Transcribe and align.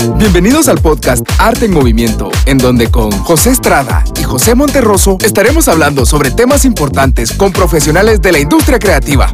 Bienvenidos 0.00 0.68
al 0.68 0.80
podcast 0.80 1.28
Arte 1.38 1.66
en 1.66 1.72
Movimiento, 1.72 2.30
en 2.46 2.56
donde 2.56 2.90
con 2.90 3.10
José 3.10 3.50
Estrada 3.50 4.02
y 4.18 4.22
José 4.22 4.54
Monterroso 4.54 5.18
estaremos 5.22 5.68
hablando 5.68 6.06
sobre 6.06 6.30
temas 6.30 6.64
importantes 6.64 7.32
con 7.32 7.52
profesionales 7.52 8.22
de 8.22 8.32
la 8.32 8.38
industria 8.38 8.78
creativa. 8.78 9.30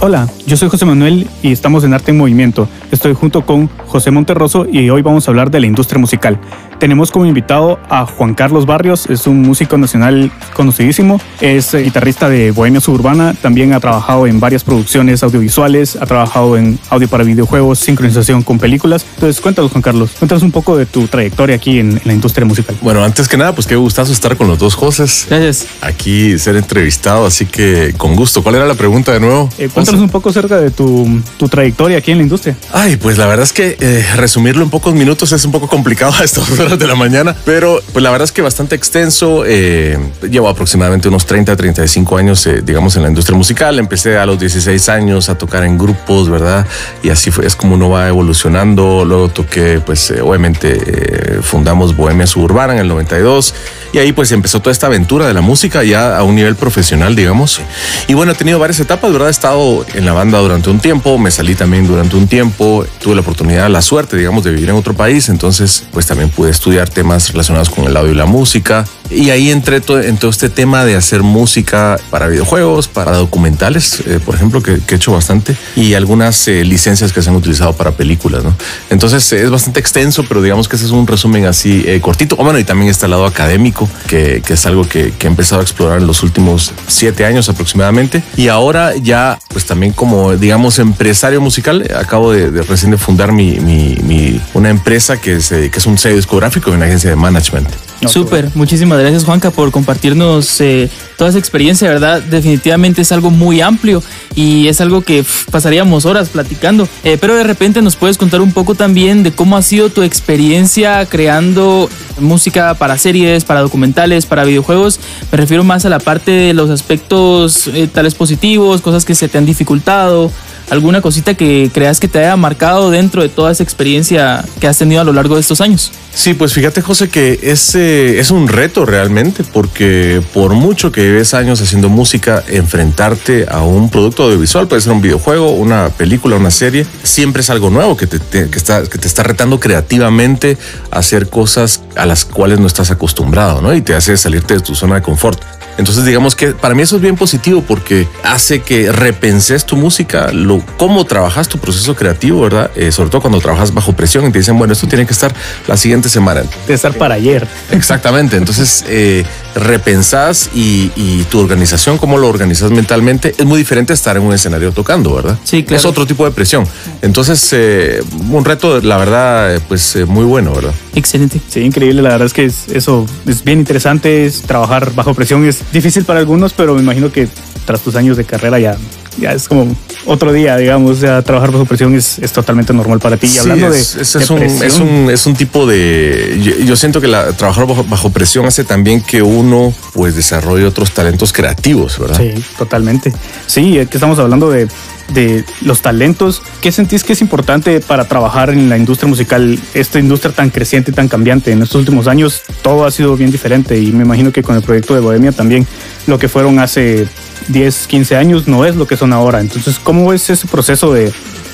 Hola, 0.00 0.28
yo 0.46 0.56
soy 0.56 0.68
José 0.68 0.84
Manuel 0.84 1.26
y 1.42 1.50
estamos 1.50 1.82
en 1.82 1.92
Arte 1.92 2.12
en 2.12 2.18
Movimiento. 2.18 2.68
Estoy 2.92 3.14
junto 3.14 3.44
con 3.44 3.68
José 3.88 4.12
Monterroso 4.12 4.64
y 4.70 4.88
hoy 4.90 5.02
vamos 5.02 5.26
a 5.26 5.32
hablar 5.32 5.50
de 5.50 5.58
la 5.58 5.66
industria 5.66 5.98
musical. 5.98 6.38
Tenemos 6.78 7.10
como 7.10 7.26
invitado 7.26 7.80
a 7.88 8.06
Juan 8.06 8.34
Carlos 8.34 8.64
Barrios, 8.64 9.10
es 9.10 9.26
un 9.26 9.42
músico 9.42 9.76
nacional 9.76 10.30
conocidísimo, 10.54 11.20
es 11.40 11.74
eh, 11.74 11.82
guitarrista 11.82 12.28
de 12.28 12.52
Bohemia 12.52 12.80
Suburbana, 12.80 13.34
también 13.34 13.72
ha 13.72 13.80
trabajado 13.80 14.28
en 14.28 14.38
varias 14.38 14.62
producciones 14.62 15.24
audiovisuales, 15.24 15.96
ha 15.96 16.06
trabajado 16.06 16.56
en 16.56 16.78
audio 16.90 17.08
para 17.08 17.24
videojuegos, 17.24 17.80
sincronización 17.80 18.44
con 18.44 18.60
películas. 18.60 19.04
Entonces, 19.14 19.40
cuéntanos 19.40 19.72
Juan 19.72 19.82
Carlos, 19.82 20.12
cuéntanos 20.16 20.44
un 20.44 20.52
poco 20.52 20.76
de 20.76 20.86
tu 20.86 21.08
trayectoria 21.08 21.56
aquí 21.56 21.80
en, 21.80 22.00
la 22.04 22.12
industria 22.12 22.46
musical. 22.46 22.76
Bueno, 22.80 23.02
antes 23.02 23.26
que 23.26 23.36
nada, 23.36 23.52
pues 23.52 23.66
qué 23.66 23.74
gustazo 23.74 24.12
estar 24.12 24.36
con 24.36 24.46
los 24.46 24.60
dos 24.60 24.76
José. 24.76 25.02
Gracias. 25.28 25.66
Aquí 25.80 26.38
ser 26.38 26.54
entrevistado, 26.54 27.26
así 27.26 27.46
que 27.46 27.92
con 27.96 28.14
gusto. 28.14 28.44
¿Cuál 28.44 28.54
era 28.54 28.66
la 28.66 28.74
pregunta 28.74 29.12
de 29.12 29.18
nuevo? 29.18 29.48
Eh, 29.58 29.68
cuéntanos 29.88 30.04
un 30.04 30.10
poco 30.10 30.28
acerca 30.28 30.58
de 30.58 30.70
tu, 30.70 31.22
tu, 31.38 31.48
trayectoria 31.48 31.98
aquí 31.98 32.10
en 32.10 32.18
la 32.18 32.22
industria. 32.22 32.56
Ay, 32.72 32.96
pues 32.96 33.16
la 33.16 33.26
verdad 33.26 33.44
es 33.44 33.54
que 33.54 33.76
eh, 33.80 34.04
resumirlo 34.16 34.62
en 34.62 34.68
pocos 34.68 34.94
minutos 34.94 35.32
es 35.32 35.44
un 35.46 35.52
poco 35.52 35.66
complicado 35.66 36.12
a 36.18 36.24
estas 36.24 36.50
horas 36.60 36.78
de 36.78 36.86
la 36.86 36.94
mañana, 36.94 37.34
pero 37.46 37.80
pues 37.92 38.02
la 38.02 38.10
verdad 38.10 38.24
es 38.24 38.32
que 38.32 38.42
bastante 38.42 38.74
extenso. 38.74 39.44
Eh, 39.46 39.98
llevo 40.30 40.48
aproximadamente 40.48 41.08
unos 41.08 41.24
30, 41.24 41.56
35 41.56 42.18
años, 42.18 42.46
eh, 42.46 42.60
digamos, 42.62 42.96
en 42.96 43.02
la 43.02 43.08
industria 43.08 43.36
musical. 43.36 43.78
Empecé 43.78 44.18
a 44.18 44.26
los 44.26 44.38
16 44.38 44.88
años 44.90 45.30
a 45.30 45.38
tocar 45.38 45.64
en 45.64 45.78
grupos, 45.78 46.28
¿verdad? 46.28 46.66
Y 47.02 47.08
así 47.08 47.30
fue, 47.30 47.46
es 47.46 47.56
como 47.56 47.74
uno 47.74 47.88
va 47.88 48.08
evolucionando. 48.08 49.06
Luego 49.06 49.28
toqué, 49.28 49.80
pues 49.84 50.12
obviamente 50.22 51.38
fundamos 51.42 51.96
Bohemia 51.96 52.26
Suburbana 52.26 52.74
en 52.74 52.80
el 52.80 52.88
92 52.88 53.54
y 53.92 53.98
ahí 53.98 54.12
pues 54.12 54.32
empezó 54.32 54.60
toda 54.60 54.72
esta 54.72 54.86
aventura 54.86 55.26
de 55.26 55.34
la 55.34 55.40
música 55.40 55.82
ya 55.82 56.18
a 56.18 56.22
un 56.22 56.34
nivel 56.34 56.56
profesional, 56.56 57.16
digamos. 57.16 57.60
Y 58.06 58.14
bueno, 58.14 58.32
he 58.32 58.34
tenido 58.34 58.58
varias 58.58 58.80
etapas, 58.80 59.10
¿verdad? 59.12 59.28
He 59.28 59.30
estado 59.30 59.77
en 59.94 60.04
la 60.04 60.12
banda 60.12 60.38
durante 60.38 60.70
un 60.70 60.80
tiempo, 60.80 61.18
me 61.18 61.30
salí 61.30 61.54
también 61.54 61.86
durante 61.86 62.16
un 62.16 62.28
tiempo, 62.28 62.84
tuve 63.00 63.14
la 63.14 63.20
oportunidad, 63.20 63.68
la 63.68 63.82
suerte, 63.82 64.16
digamos, 64.16 64.44
de 64.44 64.50
vivir 64.50 64.70
en 64.70 64.76
otro 64.76 64.94
país, 64.94 65.28
entonces 65.28 65.86
pues 65.92 66.06
también 66.06 66.30
pude 66.30 66.50
estudiar 66.50 66.88
temas 66.88 67.30
relacionados 67.32 67.70
con 67.70 67.84
el 67.84 67.96
audio 67.96 68.12
y 68.12 68.16
la 68.16 68.26
música. 68.26 68.84
Y 69.10 69.30
ahí 69.30 69.50
entré 69.50 69.76
en 69.76 70.18
todo 70.18 70.30
este 70.30 70.50
tema 70.50 70.84
de 70.84 70.94
hacer 70.94 71.22
música 71.22 71.98
para 72.10 72.28
videojuegos, 72.28 72.88
para 72.88 73.12
documentales, 73.12 74.00
eh, 74.06 74.20
por 74.24 74.34
ejemplo, 74.34 74.62
que, 74.62 74.80
he 74.86 74.94
hecho 74.94 75.12
bastante, 75.12 75.56
y 75.76 75.94
algunas 75.94 76.46
eh, 76.48 76.64
licencias 76.64 77.12
que 77.12 77.22
se 77.22 77.30
han 77.30 77.36
utilizado 77.36 77.72
para 77.72 77.92
películas. 77.92 78.44
Entonces 78.90 79.32
es 79.32 79.50
bastante 79.50 79.80
extenso, 79.80 80.24
pero 80.28 80.42
digamos 80.42 80.68
que 80.68 80.76
ese 80.76 80.84
es 80.84 80.90
un 80.90 81.06
resumen 81.06 81.46
así 81.46 81.84
eh, 81.86 82.00
cortito. 82.00 82.36
O 82.38 82.44
bueno, 82.44 82.58
y 82.58 82.64
también 82.64 82.90
está 82.90 83.06
el 83.06 83.12
lado 83.12 83.24
académico, 83.24 83.88
que, 84.06 84.42
es 84.46 84.66
algo 84.66 84.86
que, 84.86 85.12
he 85.18 85.26
empezado 85.26 85.60
a 85.60 85.64
explorar 85.64 85.98
en 85.98 86.06
los 86.06 86.22
últimos 86.22 86.72
siete 86.86 87.24
años 87.24 87.48
aproximadamente. 87.48 88.22
Y 88.36 88.48
ahora 88.48 88.94
ya, 88.96 89.38
pues 89.48 89.64
también 89.64 89.92
como, 89.92 90.36
digamos, 90.36 90.78
empresario 90.78 91.40
musical, 91.40 91.88
acabo 91.96 92.32
de, 92.32 92.62
recién 92.62 92.90
de 92.90 92.98
fundar 92.98 93.32
mi, 93.32 94.40
una 94.54 94.68
empresa 94.68 95.18
que 95.18 95.36
es, 95.36 95.48
que 95.48 95.72
es 95.74 95.86
un 95.86 95.96
sello 95.96 96.16
discográfico 96.16 96.70
y 96.70 96.74
una 96.74 96.86
agencia 96.86 97.08
de 97.08 97.16
management. 97.16 97.68
Súper, 98.06 98.50
muchísimas 98.54 98.98
gracias 98.98 99.24
Juanca 99.24 99.50
por 99.50 99.70
compartirnos 99.72 100.60
eh, 100.60 100.88
toda 101.16 101.30
esa 101.30 101.38
experiencia, 101.38 101.88
¿verdad? 101.88 102.22
Definitivamente 102.22 103.02
es 103.02 103.10
algo 103.10 103.30
muy 103.30 103.60
amplio 103.60 104.02
y 104.34 104.68
es 104.68 104.80
algo 104.80 105.00
que 105.00 105.24
pasaríamos 105.50 106.06
horas 106.06 106.28
platicando, 106.28 106.88
eh, 107.02 107.18
pero 107.20 107.34
de 107.34 107.42
repente 107.42 107.82
nos 107.82 107.96
puedes 107.96 108.16
contar 108.16 108.40
un 108.40 108.52
poco 108.52 108.74
también 108.74 109.22
de 109.22 109.32
cómo 109.32 109.56
ha 109.56 109.62
sido 109.62 109.90
tu 109.90 110.02
experiencia 110.02 111.04
creando 111.06 111.90
música 112.20 112.74
para 112.74 112.98
series, 112.98 113.44
para 113.44 113.60
documentales, 113.60 114.26
para 114.26 114.44
videojuegos. 114.44 115.00
Me 115.30 115.38
refiero 115.38 115.64
más 115.64 115.84
a 115.84 115.88
la 115.88 115.98
parte 115.98 116.30
de 116.30 116.54
los 116.54 116.70
aspectos 116.70 117.68
eh, 117.68 117.88
tales 117.92 118.14
positivos, 118.14 118.80
cosas 118.80 119.04
que 119.04 119.14
se 119.14 119.28
te 119.28 119.38
han 119.38 119.46
dificultado, 119.46 120.30
alguna 120.70 121.00
cosita 121.00 121.34
que 121.34 121.70
creas 121.72 122.00
que 122.00 122.08
te 122.08 122.18
haya 122.18 122.36
marcado 122.36 122.90
dentro 122.90 123.22
de 123.22 123.28
toda 123.28 123.52
esa 123.52 123.62
experiencia 123.62 124.44
que 124.60 124.66
has 124.66 124.78
tenido 124.78 125.00
a 125.00 125.04
lo 125.04 125.12
largo 125.12 125.34
de 125.34 125.40
estos 125.40 125.60
años. 125.60 125.90
Sí, 126.12 126.34
pues 126.34 126.52
fíjate 126.52 126.82
José 126.82 127.08
que 127.08 127.38
ese 127.42 128.18
es 128.18 128.30
un 128.30 128.48
reto 128.48 128.84
realmente 128.84 129.44
porque 129.44 130.20
por 130.34 130.52
mucho 130.52 130.90
que 130.90 131.02
lleves 131.02 131.34
años 131.34 131.60
haciendo 131.60 131.88
música, 131.88 132.42
enfrentarte 132.48 133.46
a 133.48 133.62
un 133.62 133.88
producto 133.88 134.24
audiovisual, 134.24 134.68
puede 134.68 134.82
ser 134.82 134.92
un 134.92 135.00
videojuego, 135.00 135.52
una 135.52 135.90
película, 135.90 136.36
una 136.36 136.50
serie, 136.50 136.86
siempre 137.02 137.42
es 137.42 137.50
algo 137.50 137.70
nuevo 137.70 137.96
que 137.96 138.06
te, 138.06 138.18
que 138.18 138.58
está, 138.58 138.82
que 138.82 138.98
te 138.98 139.06
está 139.06 139.22
retando 139.22 139.60
creativamente 139.60 140.58
a 140.90 140.98
hacer 140.98 141.28
cosas 141.28 141.82
a 141.96 142.06
las 142.08 142.24
cuales 142.24 142.58
no 142.58 142.66
estás 142.66 142.90
acostumbrado, 142.90 143.60
¿no? 143.60 143.74
Y 143.74 143.82
te 143.82 143.94
hace 143.94 144.16
salirte 144.16 144.54
de 144.54 144.60
tu 144.60 144.74
zona 144.74 144.96
de 144.96 145.02
confort. 145.02 145.40
Entonces, 145.78 146.04
digamos 146.04 146.34
que 146.34 146.48
para 146.48 146.74
mí 146.74 146.82
eso 146.82 146.96
es 146.96 147.02
bien 147.02 147.14
positivo 147.14 147.62
porque 147.62 148.08
hace 148.24 148.62
que 148.62 148.90
repenses 148.90 149.64
tu 149.64 149.76
música, 149.76 150.32
lo, 150.32 150.60
cómo 150.76 151.04
trabajas 151.04 151.46
tu 151.46 151.58
proceso 151.58 151.94
creativo, 151.94 152.40
¿verdad? 152.40 152.72
Eh, 152.74 152.90
sobre 152.90 153.10
todo 153.10 153.20
cuando 153.20 153.40
trabajas 153.40 153.72
bajo 153.72 153.92
presión 153.92 154.26
y 154.26 154.32
te 154.32 154.38
dicen, 154.38 154.58
bueno, 154.58 154.72
esto 154.72 154.88
tiene 154.88 155.06
que 155.06 155.12
estar 155.12 155.32
la 155.68 155.76
siguiente 155.76 156.08
semana. 156.08 156.42
De 156.66 156.74
estar 156.74 156.92
para 156.94 157.14
ayer. 157.14 157.46
Exactamente. 157.70 158.36
Entonces, 158.36 158.84
eh, 158.88 159.24
repensás 159.54 160.50
y, 160.54 160.88
tu 161.30 161.40
organización, 161.40 161.98
cómo 161.98 162.16
lo 162.16 162.28
organizas 162.28 162.70
mentalmente, 162.70 163.34
es 163.36 163.44
muy 163.44 163.58
diferente 163.58 163.92
a 163.92 163.94
estar 163.94 164.16
en 164.16 164.22
un 164.22 164.32
escenario 164.32 164.72
tocando, 164.72 165.14
¿verdad? 165.14 165.38
Sí, 165.44 165.62
claro. 165.62 165.76
Es 165.76 165.84
otro 165.84 166.06
tipo 166.06 166.24
de 166.24 166.30
presión. 166.30 166.66
Entonces, 167.02 167.48
eh, 167.52 168.02
un 168.30 168.44
reto, 168.44 168.80
la 168.80 168.96
verdad, 168.96 169.60
pues 169.68 169.96
muy 170.06 170.24
bueno, 170.24 170.52
¿verdad? 170.52 170.72
Excelente. 170.94 171.40
Sí, 171.48 171.60
increíble. 171.60 172.02
La 172.02 172.10
verdad 172.10 172.26
es 172.26 172.32
que 172.32 172.44
eso 172.44 173.06
es 173.26 173.44
bien 173.44 173.58
interesante. 173.58 174.26
Es 174.26 174.42
trabajar 174.42 174.94
bajo 174.94 175.14
presión 175.14 175.44
es 175.46 175.62
difícil 175.72 176.04
para 176.04 176.20
algunos, 176.20 176.52
pero 176.52 176.74
me 176.74 176.80
imagino 176.80 177.12
que 177.12 177.28
tras 177.64 177.80
tus 177.80 177.96
años 177.96 178.16
de 178.16 178.24
carrera 178.24 178.58
ya, 178.58 178.76
ya 179.18 179.32
es 179.32 179.48
como 179.48 179.76
otro 180.08 180.32
día, 180.32 180.56
digamos. 180.56 181.00
Trabajar 181.00 181.52
bajo 181.52 181.64
presión 181.66 181.94
es, 181.94 182.18
es 182.18 182.32
totalmente 182.32 182.72
normal 182.72 182.98
para 182.98 183.16
ti. 183.16 183.28
Y 183.32 183.38
hablando 183.38 183.70
de, 183.70 183.78
es, 183.78 183.94
un, 184.30 184.42
es, 184.42 184.78
un, 184.78 185.10
es, 185.10 185.26
un, 185.26 185.36
tipo 185.36 185.66
de. 185.66 186.40
Yo, 186.64 186.76
siento 186.76 187.00
que 187.00 187.08
la, 187.08 187.32
trabajar 187.32 187.66
bajo, 187.66 187.84
bajo, 187.84 188.10
presión 188.10 188.46
hace 188.46 188.64
también 188.64 189.02
que 189.02 189.22
uno 189.22 189.72
pues 189.92 190.16
desarrolle 190.16 190.64
otros 190.64 190.92
talentos 190.92 191.32
creativos, 191.32 191.98
¿verdad? 191.98 192.18
Sí, 192.18 192.42
totalmente. 192.56 193.12
Sí, 193.46 193.72
que 193.72 193.96
estamos 193.96 194.18
hablando 194.18 194.50
de 194.50 194.68
de 195.12 195.44
los 195.62 195.80
talentos. 195.80 196.42
¿Qué 196.60 196.72
sentís 196.72 197.04
que 197.04 197.12
es 197.12 197.20
importante 197.20 197.80
para 197.80 198.06
trabajar 198.06 198.50
en 198.50 198.68
la 198.68 198.76
industria 198.76 199.08
musical, 199.08 199.58
esta 199.74 199.98
industria 199.98 200.34
tan 200.34 200.50
creciente 200.50 200.90
y 200.90 200.94
tan 200.94 201.08
cambiante? 201.08 201.52
En 201.52 201.62
estos 201.62 201.76
últimos 201.76 202.06
años 202.06 202.42
todo 202.62 202.84
ha 202.84 202.90
sido 202.90 203.16
bien 203.16 203.30
diferente 203.30 203.78
y 203.78 203.92
me 203.92 204.04
imagino 204.04 204.32
que 204.32 204.42
con 204.42 204.56
el 204.56 204.62
proyecto 204.62 204.94
de 204.94 205.00
Bohemia 205.00 205.32
también 205.32 205.66
lo 206.06 206.18
que 206.18 206.28
fueron 206.28 206.58
hace 206.58 207.06
10, 207.48 207.86
15 207.86 208.16
años 208.16 208.48
no 208.48 208.64
es 208.64 208.76
lo 208.76 208.86
que 208.86 208.96
son 208.96 209.12
ahora. 209.12 209.40
Entonces, 209.40 209.78
¿cómo 209.78 210.12
es 210.12 210.30
ese 210.30 210.46
proceso 210.46 210.92
de 210.92 211.12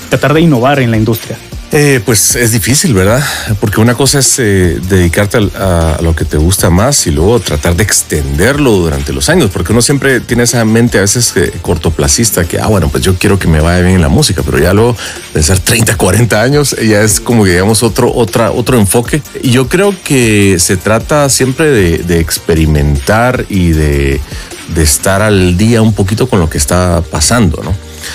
tratar 0.09 0.33
de 0.33 0.41
innovar 0.41 0.79
en 0.79 0.91
la 0.91 0.97
industria? 0.97 1.37
Eh, 1.77 1.99
pues 2.05 2.37
es 2.37 2.53
difícil, 2.53 2.93
¿verdad? 2.93 3.21
Porque 3.59 3.81
una 3.81 3.95
cosa 3.95 4.19
es 4.19 4.39
eh, 4.39 4.79
dedicarte 4.87 5.39
a, 5.57 5.97
lo 6.01 6.15
que 6.15 6.23
te 6.23 6.37
gusta 6.37 6.69
más 6.69 7.05
y 7.05 7.11
luego 7.11 7.39
tratar 7.41 7.75
de 7.75 7.83
extenderlo 7.83 8.71
durante 8.71 9.11
los 9.11 9.27
años, 9.27 9.49
porque 9.51 9.73
uno 9.73 9.81
siempre 9.81 10.21
tiene 10.21 10.43
esa 10.43 10.63
mente 10.63 10.99
a 10.99 11.01
veces 11.01 11.33
eh, 11.35 11.51
cortoplacista 11.61 12.45
que, 12.45 12.59
ah, 12.59 12.67
bueno, 12.67 12.87
pues 12.87 13.03
yo 13.03 13.15
quiero 13.15 13.39
que 13.39 13.49
me 13.49 13.59
vaya 13.59 13.81
bien 13.81 13.95
en 13.95 14.01
la 14.01 14.07
música, 14.07 14.41
pero 14.41 14.57
ya 14.57 14.73
luego 14.73 14.95
pensar 15.33 15.59
30, 15.59 15.97
40 15.97 16.41
años 16.41 16.77
ya 16.77 17.01
es 17.01 17.19
como 17.19 17.43
que 17.43 17.51
digamos 17.51 17.83
otro, 17.83 18.09
otra, 18.13 18.51
otro 18.51 18.79
enfoque. 18.79 19.21
Y 19.43 19.51
yo 19.51 19.67
creo 19.67 19.93
que 20.03 20.57
se 20.59 20.77
trata 20.77 21.27
siempre 21.27 21.71
de, 21.71 22.19
experimentar 22.19 23.45
y 23.49 23.71
de, 23.71 24.21
de 24.69 24.83
estar 24.83 25.21
al 25.21 25.57
día 25.57 25.81
un 25.81 25.93
poquito 25.93 26.27
con 26.27 26.39
lo 26.39 26.49
que 26.49 26.57
está 26.57 27.01
pasando, 27.11 27.61
¿no? 27.63 27.71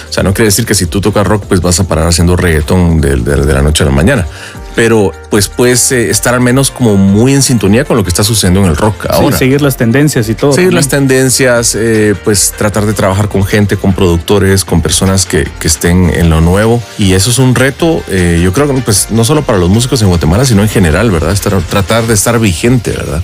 O 0.08 0.12
sea, 0.12 0.22
no 0.22 0.32
quiere 0.34 0.46
decir 0.46 0.66
que 0.66 0.74
si 0.74 0.86
tú 0.86 1.00
tocas 1.00 1.26
rock, 1.26 1.44
pues 1.46 1.60
vas 1.60 1.80
a 1.80 1.84
parar 1.84 2.06
haciendo 2.06 2.36
reggaetón 2.36 3.00
de, 3.00 3.16
la 3.16 3.62
noche 3.62 3.84
a 3.84 3.86
la 3.86 3.92
mañana. 3.92 4.26
Pero 4.76 5.10
pues 5.30 5.48
puedes 5.48 5.90
eh, 5.90 6.10
estar 6.10 6.32
al 6.32 6.40
menos 6.40 6.70
como 6.70 6.96
muy 6.96 7.34
en 7.34 7.42
sintonía 7.42 7.84
con 7.84 7.96
lo 7.96 8.04
que 8.04 8.08
está 8.08 8.22
sucediendo 8.22 8.60
en 8.60 8.66
el 8.66 8.76
rock 8.76 9.06
ahora. 9.10 9.36
Sí, 9.36 9.40
seguir 9.40 9.62
las 9.62 9.76
tendencias 9.76 10.28
y 10.28 10.34
todo. 10.36 10.52
Seguir 10.52 10.72
las 10.72 10.88
tendencias, 10.88 11.74
eh, 11.74 12.14
pues 12.22 12.54
tratar 12.56 12.86
de 12.86 12.92
trabajar 12.92 13.28
con 13.28 13.44
gente, 13.44 13.76
con 13.76 13.94
productores, 13.94 14.64
con 14.64 14.80
personas 14.80 15.26
que, 15.26 15.48
estén 15.62 16.10
en 16.10 16.30
lo 16.30 16.40
nuevo. 16.40 16.80
Y 16.98 17.12
eso 17.14 17.30
es 17.30 17.38
un 17.38 17.54
reto, 17.54 18.02
eh, 18.08 18.40
yo 18.42 18.52
creo 18.52 18.72
que 18.72 18.80
pues 18.80 19.08
no 19.10 19.24
solo 19.24 19.42
para 19.42 19.58
los 19.58 19.68
músicos 19.68 20.02
en 20.02 20.08
Guatemala, 20.08 20.44
sino 20.44 20.62
en 20.62 20.68
general, 20.68 21.10
¿verdad? 21.10 21.32
Estar, 21.32 21.60
tratar 21.62 22.06
de 22.06 22.14
estar 22.14 22.38
vigente, 22.38 22.92
¿verdad? 22.92 23.22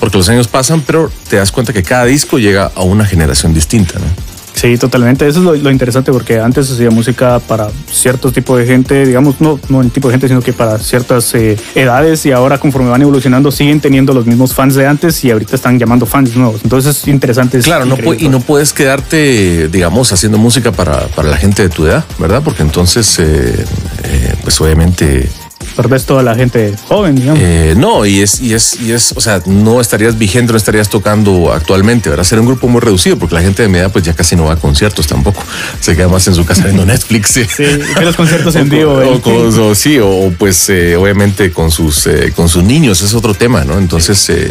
Porque 0.00 0.18
los 0.18 0.28
años 0.28 0.48
pasan, 0.48 0.82
pero 0.82 1.10
te 1.28 1.36
das 1.36 1.52
cuenta 1.52 1.72
que 1.72 1.82
cada 1.82 2.04
disco 2.04 2.38
llega 2.38 2.70
a 2.74 2.82
una 2.82 3.04
generación 3.04 3.54
distinta, 3.54 3.98
¿no? 3.98 4.36
Sí, 4.56 4.78
totalmente. 4.78 5.28
Eso 5.28 5.54
es 5.54 5.62
lo, 5.62 5.70
interesante 5.70 6.10
porque 6.10 6.40
antes 6.40 6.70
hacía 6.70 6.90
música 6.90 7.38
para 7.40 7.68
ciertos 7.92 8.32
tipos 8.32 8.58
de 8.58 8.64
gente, 8.64 9.04
digamos, 9.04 9.38
no, 9.38 9.60
no 9.68 9.82
el 9.82 9.90
tipo 9.90 10.08
de 10.08 10.14
gente, 10.14 10.28
sino 10.28 10.40
que 10.40 10.54
para 10.54 10.78
ciertas 10.78 11.34
eh, 11.34 11.58
edades 11.74 12.24
y 12.24 12.32
ahora 12.32 12.56
conforme 12.56 12.88
van 12.88 13.02
evolucionando 13.02 13.52
siguen 13.52 13.80
teniendo 13.80 14.14
los 14.14 14.24
mismos 14.24 14.54
fans 14.54 14.74
de 14.74 14.86
antes 14.86 15.22
y 15.24 15.30
ahorita 15.30 15.56
están 15.56 15.78
llamando 15.78 16.06
fans 16.06 16.34
nuevos. 16.36 16.62
Entonces 16.64 16.96
es 16.96 17.06
interesante. 17.06 17.58
claro, 17.58 17.84
no 17.84 17.96
y 18.14 18.28
no 18.30 18.40
puedes 18.40 18.72
quedarte, 18.72 19.68
digamos, 19.68 20.10
haciendo 20.14 20.38
música 20.38 20.72
para, 20.72 21.06
para, 21.08 21.28
la 21.28 21.36
gente 21.36 21.62
de 21.62 21.68
tu 21.68 21.84
edad, 21.84 22.06
¿verdad? 22.18 22.40
Porque 22.42 22.62
entonces 22.62 23.18
eh, 23.18 23.62
eh, 24.04 24.34
pues 24.42 24.58
obviamente 24.62 25.28
Perdés 25.76 26.06
toda 26.06 26.22
la 26.22 26.34
gente 26.34 26.74
joven, 26.88 27.14
digamos. 27.16 27.38
eh, 27.42 27.74
no, 27.76 28.06
y 28.06 28.22
es, 28.22 28.40
y 28.40 28.54
es, 28.54 28.80
y 28.80 28.92
es, 28.92 29.12
o 29.14 29.20
sea, 29.20 29.42
no 29.44 29.80
estarías 29.80 30.16
vigente, 30.18 30.52
no 30.52 30.56
estarías 30.56 30.88
tocando 30.88 31.52
actualmente, 31.52 32.08
¿verdad? 32.08 32.24
Ser 32.24 32.40
un 32.40 32.46
grupo 32.46 32.66
muy 32.66 32.80
reducido, 32.80 33.18
porque 33.18 33.34
la 33.34 33.42
gente 33.42 33.62
de 33.62 33.68
media 33.68 33.90
pues 33.90 34.02
ya 34.04 34.14
casi 34.14 34.36
no 34.36 34.44
va 34.44 34.54
a 34.54 34.56
conciertos 34.56 35.06
tampoco. 35.06 35.42
Se 35.80 35.94
queda 35.94 36.08
más 36.08 36.26
en 36.28 36.34
su 36.34 36.44
casa 36.46 36.64
viendo 36.64 36.86
Netflix. 36.92 37.30
Sí, 37.32 37.44
que 37.56 38.00
los 38.04 38.16
conciertos 38.16 38.56
en 38.56 38.68
vivo. 38.70 39.02
¿eh? 39.02 39.06
o 39.12 39.20
con- 39.20 39.60
o 39.60 39.74
sí, 39.74 39.98
o 40.00 40.32
pues 40.38 40.68
eh, 40.70 40.96
obviamente 40.96 41.52
con 41.52 41.70
sus, 41.70 42.06
eh, 42.06 42.32
con 42.34 42.48
sus 42.48 42.64
niños 42.64 43.02
es 43.02 43.12
otro 43.12 43.34
tema, 43.34 43.62
¿no? 43.64 43.76
Entonces, 43.78 44.28
eh, 44.30 44.50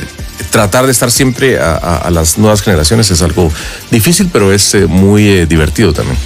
tratar 0.51 0.86
de 0.86 0.92
estar 0.92 1.10
siempre 1.10 1.57
a, 1.60 1.72
a- 1.75 1.98
a 1.98 2.12
las 2.12 2.38
nuevas 2.38 2.62
generaciones 2.62 3.10
es 3.10 3.22
algo 3.24 3.51
difícil, 3.89 4.30
pero 4.31 4.54
es 4.54 4.75
muy 4.88 5.45
divertido 5.48 5.92
también. 5.92 6.18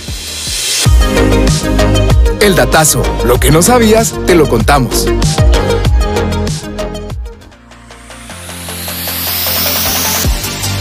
El 2.41 2.56
datazo. 2.56 3.03
Lo 3.25 3.38
que 3.38 3.51
no 3.51 3.62
sabías, 3.62 4.15
te 4.25 4.33
lo 4.33 4.47
contamos. 4.47 5.06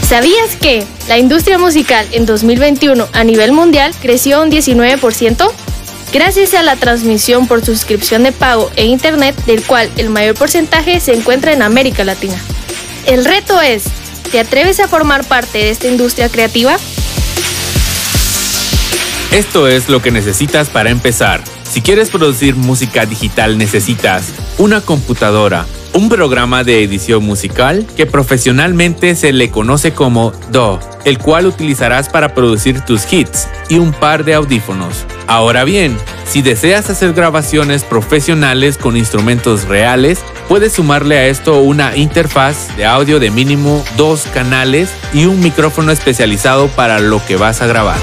¿Sabías 0.07 0.55
que 0.55 0.85
la 1.09 1.19
industria 1.19 1.59
musical 1.59 2.07
en 2.13 2.25
2021 2.25 3.07
a 3.11 3.23
nivel 3.25 3.51
mundial 3.51 3.93
creció 4.01 4.41
un 4.41 4.49
19%? 4.49 5.51
Gracias 6.13 6.53
a 6.53 6.63
la 6.63 6.77
transmisión 6.77 7.45
por 7.45 7.63
suscripción 7.63 8.23
de 8.23 8.31
pago 8.31 8.71
e 8.77 8.85
Internet, 8.85 9.35
del 9.45 9.61
cual 9.61 9.91
el 9.97 10.09
mayor 10.09 10.35
porcentaje 10.35 11.01
se 11.01 11.13
encuentra 11.13 11.51
en 11.51 11.61
América 11.61 12.05
Latina. 12.05 12.41
El 13.05 13.25
reto 13.25 13.61
es, 13.61 13.83
¿te 14.31 14.39
atreves 14.39 14.79
a 14.79 14.87
formar 14.87 15.25
parte 15.25 15.57
de 15.59 15.69
esta 15.71 15.87
industria 15.87 16.29
creativa? 16.29 16.77
Esto 19.31 19.67
es 19.67 19.89
lo 19.89 20.01
que 20.01 20.09
necesitas 20.09 20.69
para 20.69 20.89
empezar. 20.89 21.43
Si 21.69 21.81
quieres 21.81 22.09
producir 22.09 22.55
música 22.55 23.05
digital 23.05 23.59
necesitas 23.59 24.33
una 24.57 24.81
computadora, 24.81 25.67
un 25.93 26.09
programa 26.09 26.63
de 26.63 26.83
edición 26.83 27.23
musical 27.23 27.85
que 27.95 28.07
profesionalmente 28.07 29.15
se 29.15 29.31
le 29.31 29.51
conoce 29.51 29.93
como 29.93 30.31
DAW, 30.51 30.79
el 31.05 31.19
cual 31.19 31.45
utilizarás 31.45 32.09
para 32.09 32.33
producir 32.33 32.81
tus 32.81 33.11
hits 33.13 33.47
y 33.69 33.77
un 33.77 33.91
par 33.91 34.25
de 34.25 34.33
audífonos. 34.33 35.05
Ahora 35.27 35.63
bien, 35.63 35.95
si 36.25 36.41
deseas 36.41 36.89
hacer 36.89 37.13
grabaciones 37.13 37.83
profesionales 37.83 38.77
con 38.77 38.97
instrumentos 38.97 39.65
reales, 39.65 40.21
puedes 40.47 40.73
sumarle 40.73 41.19
a 41.19 41.27
esto 41.27 41.61
una 41.61 41.95
interfaz 41.95 42.75
de 42.77 42.87
audio 42.87 43.19
de 43.19 43.29
mínimo 43.29 43.85
dos 43.95 44.23
canales 44.33 44.89
y 45.13 45.25
un 45.25 45.39
micrófono 45.39 45.91
especializado 45.91 46.67
para 46.69 46.99
lo 46.99 47.23
que 47.27 47.35
vas 47.35 47.61
a 47.61 47.67
grabar. 47.67 47.99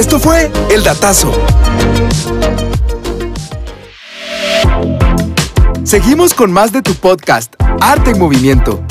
Esto 0.00 0.18
fue 0.18 0.50
El 0.70 0.82
Datazo. 0.82 1.30
Seguimos 5.84 6.32
con 6.32 6.50
más 6.50 6.72
de 6.72 6.80
tu 6.80 6.94
podcast, 6.94 7.52
Arte 7.82 8.12
en 8.12 8.18
Movimiento. 8.18 8.82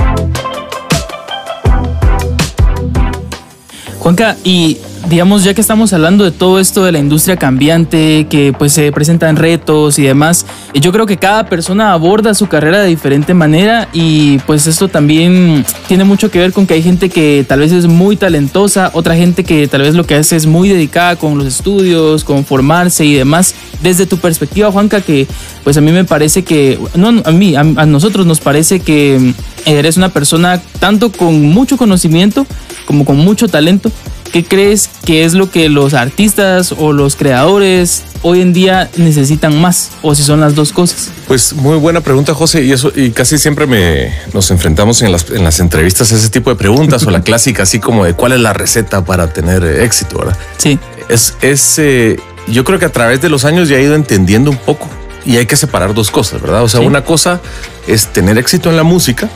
Juanca, 3.97 4.37
y 4.43 4.77
digamos, 5.09 5.43
ya 5.43 5.55
que 5.55 5.61
estamos 5.61 5.91
hablando 5.91 6.23
de 6.23 6.31
todo 6.31 6.59
esto 6.59 6.83
de 6.85 6.91
la 6.91 6.99
industria 6.99 7.35
cambiante, 7.35 8.27
que 8.29 8.53
pues 8.53 8.73
se 8.73 8.91
presentan 8.91 9.37
retos 9.37 9.97
y 9.97 10.03
demás, 10.03 10.45
yo 10.75 10.91
creo 10.91 11.07
que 11.07 11.17
cada 11.17 11.47
persona 11.47 11.93
aborda 11.93 12.35
su 12.35 12.47
carrera 12.47 12.79
de 12.79 12.89
diferente 12.89 13.33
manera 13.33 13.89
y 13.91 14.37
pues 14.39 14.67
esto 14.67 14.87
también 14.87 15.65
tiene 15.87 16.03
mucho 16.03 16.29
que 16.29 16.37
ver 16.37 16.53
con 16.53 16.67
que 16.67 16.75
hay 16.75 16.83
gente 16.83 17.09
que 17.09 17.43
tal 17.47 17.61
vez 17.61 17.71
es 17.71 17.87
muy 17.87 18.17
talentosa, 18.17 18.91
otra 18.93 19.15
gente 19.15 19.43
que 19.43 19.67
tal 19.67 19.81
vez 19.81 19.95
lo 19.95 20.05
que 20.05 20.13
hace 20.13 20.35
es 20.35 20.45
muy 20.45 20.69
dedicada 20.69 21.15
con 21.15 21.39
los 21.39 21.47
estudios, 21.47 22.23
con 22.23 22.45
formarse 22.45 23.03
y 23.03 23.15
demás. 23.15 23.55
Desde 23.81 24.05
tu 24.05 24.17
perspectiva, 24.17 24.71
Juanca, 24.71 25.01
que 25.01 25.25
pues 25.63 25.75
a 25.77 25.81
mí 25.81 25.91
me 25.91 26.05
parece 26.05 26.43
que, 26.43 26.79
no, 26.93 27.21
a 27.25 27.31
mí, 27.31 27.55
a, 27.55 27.61
a 27.61 27.85
nosotros 27.87 28.27
nos 28.27 28.39
parece 28.39 28.79
que 28.79 29.33
eres 29.65 29.97
una 29.97 30.09
persona 30.09 30.61
tanto 30.79 31.11
con 31.11 31.41
mucho 31.41 31.77
conocimiento 31.77 32.45
como 32.85 33.05
con 33.05 33.17
mucho 33.17 33.47
talento. 33.47 33.91
¿Qué 34.31 34.43
crees 34.43 34.89
que 35.05 35.25
es 35.25 35.33
lo 35.33 35.49
que 35.49 35.69
los 35.69 35.93
artistas 35.93 36.73
o 36.77 36.93
los 36.93 37.15
creadores 37.15 38.03
hoy 38.21 38.41
en 38.41 38.53
día 38.53 38.89
necesitan 38.97 39.59
más? 39.59 39.91
O 40.01 40.13
si 40.15 40.23
son 40.23 40.39
las 40.39 40.55
dos 40.55 40.71
cosas. 40.71 41.11
Pues 41.27 41.53
muy 41.53 41.77
buena 41.77 42.01
pregunta, 42.01 42.33
José, 42.33 42.63
y 42.63 42.71
eso, 42.71 42.91
y 42.95 43.11
casi 43.11 43.37
siempre 43.37 43.65
me 43.65 44.13
nos 44.33 44.51
enfrentamos 44.51 45.01
en 45.01 45.11
las, 45.11 45.29
en 45.29 45.43
las 45.43 45.59
entrevistas 45.59 46.11
a 46.11 46.15
ese 46.15 46.29
tipo 46.29 46.49
de 46.49 46.55
preguntas, 46.55 47.05
o 47.05 47.11
la 47.11 47.21
clásica, 47.23 47.63
así 47.63 47.79
como 47.79 48.05
de 48.05 48.13
cuál 48.13 48.33
es 48.33 48.39
la 48.39 48.53
receta 48.53 49.03
para 49.03 49.33
tener 49.33 49.63
eh, 49.63 49.83
éxito, 49.83 50.19
¿verdad? 50.19 50.37
Sí, 50.57 50.77
Es, 51.09 51.35
es 51.41 51.79
eh, 51.79 52.19
yo 52.47 52.63
creo 52.63 52.79
que 52.79 52.85
a 52.85 52.91
través 52.91 53.21
de 53.21 53.29
los 53.29 53.45
años 53.45 53.69
ya 53.69 53.77
he 53.77 53.83
ido 53.83 53.95
entendiendo 53.95 54.51
un 54.51 54.57
poco. 54.57 54.89
Y 55.25 55.37
hay 55.37 55.45
que 55.45 55.55
separar 55.57 55.93
dos 55.93 56.11
cosas, 56.11 56.41
¿verdad? 56.41 56.63
O 56.63 56.69
sea, 56.69 56.79
Sí. 56.79 56.85
una 56.85 57.03
cosa 57.03 57.41
es 57.87 58.07
tener 58.07 58.37
éxito 58.37 58.69
en 58.69 58.77
la 58.77 58.83
música 58.83 59.29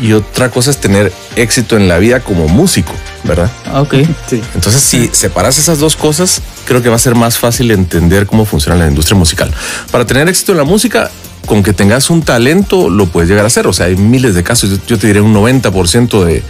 y 0.00 0.12
otra 0.12 0.50
cosa 0.50 0.70
es 0.70 0.78
tener 0.78 1.12
éxito 1.36 1.76
en 1.76 1.88
la 1.88 1.98
vida 1.98 2.20
como 2.20 2.48
músico, 2.48 2.92
¿verdad? 3.24 3.50
Ah, 3.66 3.82
Ok. 3.82 3.94
Sí. 4.30 4.40
Entonces, 4.54 4.80
si 4.82 5.08
separas 5.12 5.58
esas 5.58 5.78
dos 5.78 5.94
cosas, 5.96 6.40
creo 6.64 6.82
que 6.82 6.88
va 6.88 6.96
a 6.96 7.00
ser 7.00 7.14
más 7.14 7.36
fácil 7.38 7.70
entender 7.70 8.26
cómo 8.26 8.44
funciona 8.46 8.76
la 8.78 8.86
industria 8.88 9.16
musical. 9.16 9.52
Para 9.90 10.06
tener 10.06 10.28
éxito 10.28 10.52
en 10.52 10.58
la 10.58 10.64
música, 10.64 11.10
con 11.46 11.62
que 11.62 11.72
tengas 11.72 12.10
un 12.10 12.22
talento, 12.22 12.88
lo 12.90 13.06
puedes 13.06 13.28
llegar 13.28 13.44
a 13.44 13.46
hacer. 13.48 13.66
O 13.68 13.72
sea, 13.72 13.86
hay 13.86 13.94
miles 13.94 14.34
de 14.34 14.42
casos. 14.42 14.68
Yo, 14.70 14.76
yo 14.88 14.98
te 14.98 15.06
diré 15.06 15.20
un 15.20 15.32
90% 15.32 16.24
de, 16.24 16.42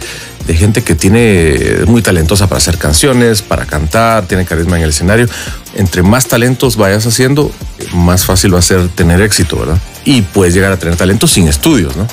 de 0.47 0.55
gente 0.55 0.81
que 0.83 0.95
tiene 0.95 1.81
muy 1.85 2.01
talentosa 2.01 2.47
para 2.47 2.57
hacer 2.57 2.77
canciones, 2.79 3.43
para 3.43 3.65
cantar, 3.67 4.25
tiene 4.27 4.43
carisma 4.45 4.77
en 4.77 4.83
el 4.83 4.89
escenario. 4.89 5.27
Entre 5.77 6.01
más 6.01 6.27
talentos 6.27 6.75
vayas 6.75 7.05
haciendo, 7.05 7.51
más 7.93 8.25
fácil 8.25 8.53
va 8.53 8.59
a 8.59 8.63
ser 8.63 8.89
tener 8.89 9.21
éxito, 9.21 9.57
¿verdad? 9.59 9.77
Y 10.05 10.23
puedes 10.23 10.53
llegar 10.53 10.71
a 10.71 10.77
tener 10.77 10.95
talento 10.95 11.27
sin 11.27 11.47
estudios, 11.47 11.95
¿no? 11.95 12.07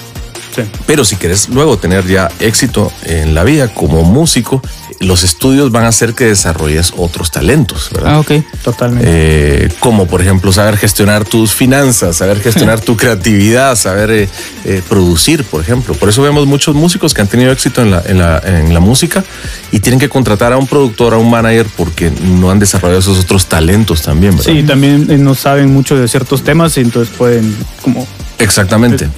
Sí. 0.55 0.63
Pero 0.87 1.05
si 1.05 1.17
quieres 1.17 1.49
luego 1.49 1.79
tener 1.79 2.07
ya 2.07 2.31
éxito 2.39 2.93
en 3.05 3.35
la 3.35 3.43
vida 3.43 3.73
como 3.73 4.03
músico, 4.03 4.63
los 5.01 5.23
estudios 5.23 5.71
van 5.71 5.85
a 5.85 5.89
hacer 5.89 6.15
que 6.15 6.27
desarrolles 6.27 6.93
otros 6.97 7.31
talentos, 7.31 7.91
¿verdad? 7.93 8.15
Ah, 8.15 8.21
ok. 8.21 8.33
Totalmente. 8.63 9.09
Eh, 9.09 9.69
como 9.81 10.07
por 10.07 10.21
ejemplo 10.21 10.53
saber 10.53 10.77
gestionar 10.77 11.25
tus 11.25 11.53
finanzas, 11.53 12.17
saber 12.17 12.41
gestionar 12.41 12.81
tu 12.81 12.97
creatividad, 12.99 13.77
saber 13.77 14.11
eh, 14.11 14.29
eh, 14.65 14.83
producir, 14.89 15.45
por 15.45 15.61
ejemplo. 15.61 15.95
Por 15.95 16.09
eso 16.09 16.23
vemos 16.23 16.47
muchos 16.47 16.75
músicos 16.75 17.15
que 17.15 17.23
han 17.23 17.29
tenido 17.29 17.53
éxito 17.53 17.83
en 17.83 17.91
la, 17.91 18.03
en, 18.07 18.19
la, 18.19 18.39
en 18.45 18.73
la 18.73 18.81
música 18.81 19.25
y 19.73 19.81
tienen 19.81 19.99
que 19.99 20.09
contratar 20.09 20.53
a 20.53 20.57
un 20.57 20.67
productor, 20.67 21.15
a 21.15 21.19
un 21.19 21.31
manager, 21.31 21.67
porque 21.77 22.11
no 22.11 22.51
han 22.51 22.59
desarrollado 22.59 23.01
esos 23.01 23.19
otros 23.19 23.47
talentos 23.47 24.03
también, 24.03 24.37
¿verdad? 24.37 24.53
Sí, 24.53 24.63
también 24.63 25.11
eh, 25.11 25.19
no 25.19 25.35
saben 25.35 25.73
mucho 25.73 25.97
de 25.97 26.09
ciertos 26.09 26.43
temas 26.43 26.77
y 26.77 26.81
entonces 26.81 27.15
pueden 27.17 27.57
como 27.83 28.07
Exactamente. 28.39 29.09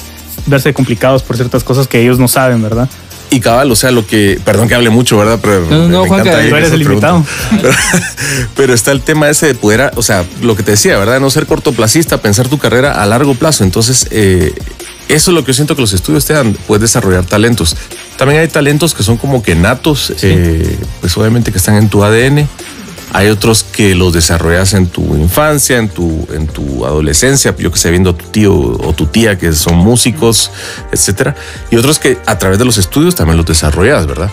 verse 0.47 0.73
complicados 0.73 1.23
por 1.23 1.37
ciertas 1.37 1.63
cosas 1.65 1.87
que 1.89 2.01
ellos 2.01 2.19
no 2.19 2.29
saben, 2.29 2.63
¿verdad? 2.63 2.89
Y 3.31 3.41
cabal, 3.41 3.71
o 3.73 3.77
sea, 3.77 3.91
lo 3.91 4.07
que, 4.07 4.41
perdón 4.45 4.69
que 4.69 4.75
hable 4.75 4.91
mucho, 4.91 5.19
¿verdad? 5.19 5.39
Pero 5.43 5.67
No, 5.69 5.89
no, 5.89 6.03
me 6.03 6.09
encanta 6.09 6.39
ahí 6.39 6.49
tú 6.49 6.57
eres 6.57 6.73
el 6.73 6.85
pregunta. 6.85 7.11
invitado. 7.17 7.61
Pero, 7.61 7.75
pero 8.57 8.75
está 8.75 8.93
el 8.93 9.01
tema 9.03 9.29
ese 9.29 9.47
de 9.47 9.55
poder, 9.55 9.91
o 9.97 10.03
sea, 10.03 10.25
lo 10.43 10.55
que 10.57 10.63
te 10.63 10.73
decía, 10.73 10.97
¿verdad? 10.99 11.19
No 11.21 11.29
ser 11.31 11.47
cortoplacista, 11.47 12.19
pensar 12.19 12.49
tu 12.49 12.59
carrera 12.59 12.93
a 12.93 13.07
largo 13.07 13.35
plazo. 13.35 13.65
Entonces, 13.65 14.07
eh, 14.11 14.55
eso 15.09 15.31
es 15.31 15.35
lo 15.35 15.45
que 15.45 15.49
yo 15.49 15.55
siento 15.55 15.75
que 15.75 15.81
los 15.83 15.93
estudios 15.93 16.25
te 16.25 16.35
dan, 16.35 16.57
puedes 16.67 16.83
desarrollar 16.83 17.25
talentos. 17.25 17.77
También 18.17 18.41
hay 18.41 18.49
talentos 18.49 18.95
que 18.95 19.03
son 19.03 19.17
como 19.17 19.43
que 19.43 19.55
natos, 19.55 20.13
eh, 20.23 20.79
pues 21.01 21.17
obviamente 21.17 21.53
que 21.53 21.59
están 21.59 21.77
en 21.77 21.89
tu 21.89 22.03
ADN. 22.03 22.49
Hay 23.13 23.29
otros 23.29 23.65
que 23.65 23.95
los 23.95 24.13
desarrollas 24.13 24.75
en 24.75 24.89
tu 24.89 25.17
infancia, 25.17 25.79
en 25.79 25.89
tu, 25.89 26.27
en 26.33 26.47
tu 26.47 26.85
adolescencia, 26.85 27.55
yo 27.59 27.71
que 27.71 27.79
sé, 27.79 27.91
viendo 27.91 28.11
a 28.11 28.17
tu 28.17 28.27
tío 28.27 28.55
o 28.55 28.93
tu 28.93 29.07
tía 29.07 29.39
que 29.39 29.53
son 29.53 29.77
músicos, 29.77 30.51
etcétera. 30.93 31.35
Y 31.71 31.77
otros 31.77 31.99
que 31.99 32.19
a 32.27 32.39
través 32.39 32.59
de 32.59 32.65
los 32.65 32.79
estudios 32.79 33.15
también 33.15 33.37
los 33.37 33.47
desarrollas, 33.47 34.07
¿verdad? 34.07 34.31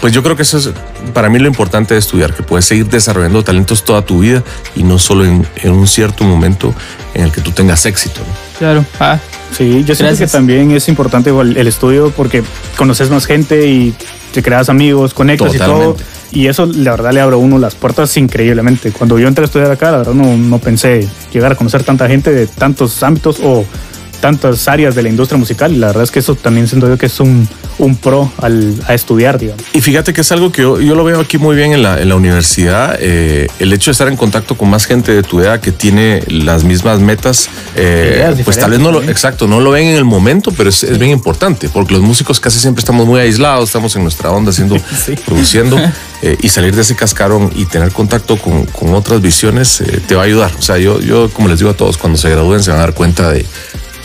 Pues 0.00 0.12
yo 0.12 0.22
creo 0.22 0.36
que 0.36 0.42
eso 0.42 0.58
es 0.58 0.70
para 1.12 1.28
mí 1.28 1.38
lo 1.40 1.48
importante 1.48 1.94
de 1.94 2.00
estudiar, 2.00 2.32
que 2.32 2.44
puedes 2.44 2.64
seguir 2.64 2.88
desarrollando 2.88 3.42
talentos 3.42 3.84
toda 3.84 4.02
tu 4.02 4.20
vida 4.20 4.44
y 4.76 4.84
no 4.84 4.98
solo 4.98 5.24
en, 5.24 5.46
en 5.56 5.72
un 5.72 5.88
cierto 5.88 6.22
momento 6.24 6.72
en 7.14 7.24
el 7.24 7.32
que 7.32 7.40
tú 7.40 7.50
tengas 7.50 7.84
éxito. 7.84 8.20
¿no? 8.20 8.58
Claro. 8.58 8.84
Ah, 9.00 9.18
Sí, 9.56 9.84
yo 9.84 9.94
Gracias. 9.96 10.18
que 10.18 10.26
también 10.26 10.70
es 10.72 10.88
importante 10.88 11.30
el 11.30 11.66
estudio 11.66 12.12
porque 12.14 12.42
conoces 12.76 13.10
más 13.10 13.26
gente 13.26 13.66
y 13.66 13.94
te 14.32 14.42
creas 14.42 14.68
amigos, 14.68 15.14
conectas 15.14 15.54
y 15.54 15.58
todo. 15.58 15.96
Y 16.32 16.46
eso 16.46 16.66
la 16.66 16.90
verdad 16.92 17.12
le 17.12 17.20
abre 17.20 17.34
a 17.36 17.38
uno 17.38 17.58
las 17.58 17.74
puertas 17.74 18.16
increíblemente. 18.16 18.92
Cuando 18.92 19.18
yo 19.18 19.28
entré 19.28 19.44
a 19.44 19.46
estudiar 19.46 19.70
acá, 19.70 19.90
la 19.90 19.98
verdad 19.98 20.14
no, 20.14 20.36
no 20.36 20.58
pensé 20.58 21.06
llegar 21.32 21.52
a 21.52 21.54
conocer 21.54 21.82
tanta 21.84 22.06
gente 22.08 22.32
de 22.32 22.46
tantos 22.46 23.02
ámbitos 23.02 23.38
o 23.42 23.64
tantas 24.20 24.66
áreas 24.66 24.96
de 24.96 25.02
la 25.04 25.08
industria 25.08 25.38
musical. 25.38 25.72
Y 25.72 25.76
la 25.76 25.86
verdad 25.88 26.02
es 26.02 26.10
que 26.10 26.18
eso 26.18 26.34
también 26.34 26.66
siento 26.66 26.88
yo 26.88 26.98
que 26.98 27.06
es 27.06 27.20
un, 27.20 27.48
un 27.78 27.94
pro 27.96 28.30
al, 28.42 28.74
a 28.88 28.94
estudiar, 28.94 29.38
digamos. 29.38 29.62
Y 29.72 29.80
fíjate 29.80 30.12
que 30.12 30.22
es 30.22 30.32
algo 30.32 30.50
que 30.50 30.62
yo, 30.62 30.80
yo 30.80 30.96
lo 30.96 31.04
veo 31.04 31.20
aquí 31.20 31.38
muy 31.38 31.54
bien 31.54 31.72
en 31.72 31.82
la, 31.84 32.02
en 32.02 32.08
la 32.08 32.16
universidad. 32.16 32.96
eh, 33.00 33.46
el 33.60 33.72
hecho 33.72 33.90
de 33.90 33.92
estar 33.92 34.08
en 34.08 34.16
contacto 34.16 34.56
con 34.58 34.68
más 34.70 34.86
gente 34.86 35.12
de 35.12 35.22
tu 35.22 35.40
edad 35.40 35.60
que 35.60 35.70
tiene 35.70 36.22
las 36.26 36.64
mismas 36.64 36.98
metas, 37.00 37.48
eh, 37.76 38.34
pues 38.44 38.58
tal 38.58 38.72
vez 38.72 38.80
no 38.80 38.86
lo, 38.86 38.98
diferentes, 39.00 39.16
exacto, 39.16 39.46
no 39.46 39.60
lo 39.60 39.70
ven 39.70 39.86
en 39.86 39.94
el 39.96 40.04
momento, 40.04 40.50
pero 40.50 40.68
es, 40.68 40.82
es 40.82 40.98
bien 40.98 41.12
importante 41.12 41.68
porque 41.68 41.94
los 41.94 42.02
músicos 42.02 42.40
casi 42.40 42.58
siempre 42.58 42.80
estamos 42.80 43.06
muy 43.06 43.20
aislados, 43.20 43.68
estamos 43.68 43.94
en 43.94 44.02
nuestra 44.02 44.30
onda 44.32 44.50
haciendo, 44.50 44.76
Sí. 45.06 45.14
produciendo 45.24 45.78
eh, 46.22 46.36
y 46.40 46.48
salir 46.48 46.74
de 46.74 46.82
ese 46.82 46.96
cascarón 46.96 47.50
y 47.54 47.66
tener 47.66 47.92
contacto 47.92 48.36
con, 48.36 48.66
otras 48.94 49.20
visiones 49.20 49.80
eh, 49.80 50.00
te 50.06 50.14
va 50.14 50.22
a 50.22 50.24
ayudar. 50.24 50.52
O 50.58 50.62
sea, 50.62 50.78
yo, 50.78 51.00
yo, 51.00 51.30
como 51.30 51.48
les 51.48 51.58
digo 51.58 51.70
a 51.70 51.74
todos, 51.74 51.96
cuando 51.96 52.18
se 52.18 52.30
gradúen 52.30 52.62
se 52.62 52.70
van 52.70 52.80
a 52.80 52.82
dar 52.82 52.94
cuenta 52.94 53.30
de, 53.30 53.46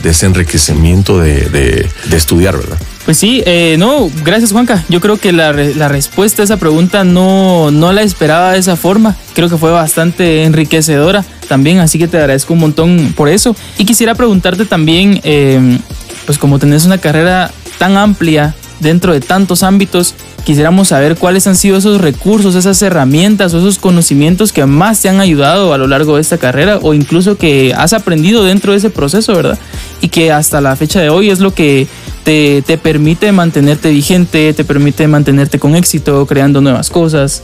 de 0.03 0.09
ese 0.09 0.25
enriquecimiento 0.25 1.17
de, 1.17 1.49
de, 1.49 2.15
estudiar, 2.17 2.57
¿verdad? 2.57 2.77
Pues 3.05 3.17
sí, 3.17 3.41
eh, 3.45 3.77
no, 3.79 4.11
gracias 4.23 4.51
Juanca. 4.51 4.83
Yo 4.89 5.01
creo 5.01 5.17
que 5.17 5.31
la, 5.31 5.53
la 5.53 5.87
respuesta 5.87 6.43
a 6.43 6.45
esa 6.45 6.57
pregunta 6.57 7.03
no, 7.03 7.71
no 7.71 7.91
la 7.93 8.03
esperaba 8.03 8.51
de 8.51 8.59
esa 8.59 8.75
forma. 8.75 9.15
Creo 9.33 9.49
que 9.49 9.57
fue 9.57 9.71
bastante 9.71 10.43
enriquecedora 10.43 11.25
también, 11.47 11.79
así 11.79 11.97
que 11.97 12.07
te 12.07 12.17
agradezco 12.17 12.53
un 12.53 12.59
montón 12.59 13.13
por 13.15 13.29
eso. 13.29 13.55
Y 13.77 13.85
quisiera 13.85 14.13
preguntarte 14.13 14.65
también, 14.65 15.19
eh, 15.23 15.79
pues 16.25 16.37
como 16.37 16.59
tenés 16.59 16.85
una 16.85 16.97
carrera 16.97 17.51
tan 17.77 17.97
amplia 17.97 18.55
dentro 18.83 19.13
de 19.13 19.21
tantos 19.21 19.63
ámbitos, 19.63 20.13
quisiéramos 20.45 20.89
saber 20.89 21.15
cuáles 21.15 21.47
han 21.47 21.55
sido 21.55 21.77
esos 21.77 22.01
recursos, 22.01 22.55
esas 22.55 22.81
herramientas 22.81 23.53
o 23.53 23.59
esos 23.59 23.79
conocimientos 23.79 24.51
que 24.51 24.65
más 24.65 25.01
te 25.01 25.09
han 25.09 25.19
ayudado 25.19 25.73
a 25.73 25.77
lo 25.77 25.87
largo 25.87 26.15
de 26.15 26.21
esta 26.21 26.37
carrera 26.37 26.79
o 26.81 26.93
incluso 26.93 27.37
que 27.37 27.73
has 27.75 27.93
aprendido 27.93 28.43
dentro 28.43 28.73
de 28.73 28.77
ese 28.77 28.89
proceso, 28.89 29.33
¿verdad? 29.33 29.57
Y 30.01 30.09
que 30.09 30.31
hasta 30.31 30.61
la 30.61 30.75
fecha 30.75 31.01
de 31.01 31.09
hoy 31.09 31.29
es 31.29 31.39
lo 31.39 31.53
que 31.53 31.87
te, 32.23 32.61
te 32.65 32.77
permite 32.77 33.31
mantenerte 33.31 33.89
vigente, 33.89 34.53
te 34.53 34.63
permite 34.63 35.07
mantenerte 35.07 35.59
con 35.59 35.75
éxito, 35.75 36.25
creando 36.25 36.61
nuevas 36.61 36.89
cosas, 36.89 37.43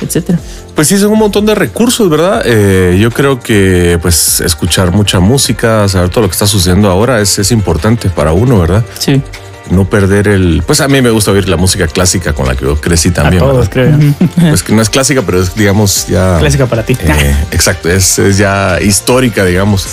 etcétera. 0.00 0.38
Pues 0.74 0.88
sí, 0.88 0.98
son 0.98 1.12
un 1.12 1.18
montón 1.18 1.46
de 1.46 1.54
recursos, 1.54 2.08
¿verdad? 2.08 2.42
Eh, 2.44 2.98
yo 3.00 3.10
creo 3.10 3.40
que 3.40 3.98
pues 4.00 4.40
escuchar 4.40 4.92
mucha 4.92 5.20
música, 5.20 5.86
saber 5.88 6.08
todo 6.10 6.22
lo 6.22 6.28
que 6.28 6.32
está 6.32 6.46
sucediendo 6.46 6.90
ahora 6.90 7.20
es, 7.20 7.38
es 7.38 7.52
importante 7.52 8.08
para 8.08 8.32
uno, 8.32 8.58
¿verdad? 8.60 8.84
Sí. 8.98 9.20
No 9.70 9.88
perder 9.88 10.28
el... 10.28 10.62
Pues 10.66 10.80
a 10.80 10.88
mí 10.88 11.00
me 11.00 11.10
gusta 11.10 11.30
oír 11.30 11.48
la 11.48 11.56
música 11.56 11.86
clásica 11.86 12.32
con 12.32 12.46
la 12.46 12.56
que 12.56 12.64
yo 12.64 12.80
crecí 12.80 13.10
A 13.10 13.14
también. 13.14 13.42
todos, 13.42 13.68
creo. 13.68 13.96
Pues 14.36 14.62
que 14.62 14.72
no 14.72 14.82
es 14.82 14.90
clásica, 14.90 15.22
pero 15.22 15.40
es, 15.40 15.54
digamos, 15.54 16.06
ya... 16.08 16.38
Clásica 16.38 16.66
para 16.66 16.84
ti. 16.84 16.96
Eh, 17.00 17.36
exacto, 17.52 17.88
es, 17.88 18.18
es 18.18 18.36
ya 18.38 18.78
histórica, 18.80 19.44
digamos. 19.44 19.86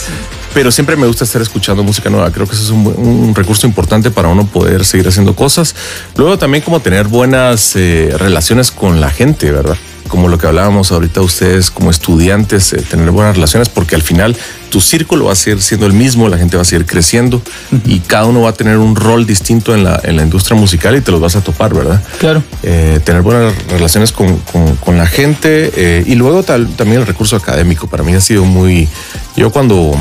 Pero 0.54 0.72
siempre 0.72 0.96
me 0.96 1.06
gusta 1.06 1.24
estar 1.24 1.42
escuchando 1.42 1.84
música 1.84 2.10
nueva. 2.10 2.32
Creo 2.32 2.48
que 2.48 2.56
eso 2.56 2.64
es 2.64 2.70
un 2.72 3.34
recurso 3.36 3.68
importante 3.68 4.10
para 4.10 4.28
uno 4.30 4.48
poder 4.48 4.86
seguir 4.86 5.08
haciendo 5.08 5.36
cosas. 5.36 5.76
Luego 6.16 6.38
también 6.40 6.64
como 6.64 6.80
tener 6.80 7.08
buenas 7.08 7.76
eh, 7.76 8.12
relaciones 8.18 8.72
con 8.72 9.00
la 9.00 9.10
gente, 9.12 9.52
¿verdad? 9.52 9.78
Como 10.08 10.28
lo 10.30 10.38
que 10.38 10.48
hablábamos 10.48 10.92
ahorita 10.92 11.22
ustedes 11.22 11.70
como 11.72 11.92
estudiantes, 11.92 12.74
eh, 12.74 12.82
tener 12.82 13.12
buenas 13.12 13.36
relaciones 13.36 13.70
porque 13.70 13.96
al 13.96 14.02
final 14.02 14.36
tu 14.70 14.82
círculo 14.82 15.26
va 15.26 15.34
a 15.34 15.36
seguir 15.36 15.62
siendo 15.62 15.86
el 15.86 15.94
mismo, 15.94 16.28
la 16.30 16.38
gente 16.38 16.56
va 16.58 16.62
a 16.64 16.66
seguir 16.66 16.86
creciendo 16.86 17.42
y 17.86 18.00
cada 18.00 18.26
uno 18.26 18.42
va 18.42 18.50
a 18.50 18.54
tener 18.54 18.78
un 18.78 18.96
rol 18.96 19.26
distinto 19.26 19.74
en 19.74 19.84
la, 19.84 20.00
en 20.04 20.16
la 20.18 20.24
industria 20.24 20.60
musical 20.60 20.96
y 20.96 21.02
te 21.02 21.12
los 21.12 21.22
vas 21.22 21.36
a 21.36 21.42
topar, 21.42 21.74
¿verdad? 21.74 22.02
Claro. 22.20 22.44
eh, 22.64 23.00
tener 23.04 23.22
buenas 23.22 23.54
relaciones 23.70 24.12
con, 24.12 24.38
con- 24.40 24.76
con 24.78 24.98
la 24.98 25.08
gente 25.08 25.72
eh, 25.76 26.04
y 26.06 26.16
luego 26.16 26.44
tal- 26.44 26.68
también 26.76 27.02
el 27.02 27.08
recurso 27.08 27.36
académico. 27.36 27.88
Para 27.88 28.04
mí 28.04 28.14
ha 28.14 28.22
sido 28.22 28.44
muy... 28.46 28.88
Yo 29.36 29.52
cuando, 29.52 29.92